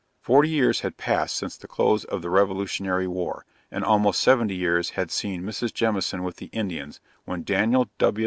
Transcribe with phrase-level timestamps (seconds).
[0.23, 4.89] Forty years had passed since the close of the Revolutionary war, and almost seventy years
[4.97, 5.71] had seen Mrs.
[5.71, 8.19] Jemison with the Indians, when Daniel W.